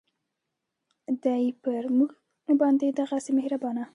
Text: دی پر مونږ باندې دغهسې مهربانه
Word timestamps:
دی 1.23 1.43
پر 1.63 1.83
مونږ 1.97 2.11
باندې 2.61 2.87
دغهسې 2.99 3.31
مهربانه 3.39 3.83